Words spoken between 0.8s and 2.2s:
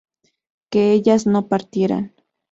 ellas no partieran